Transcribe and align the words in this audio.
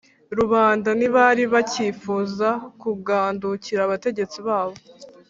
rubanda 0.37 0.89
ntibari 0.97 1.43
bacyifuza 1.53 2.49
kugandukira 2.81 3.81
abategetsi 3.83 4.37
babo 4.47 4.77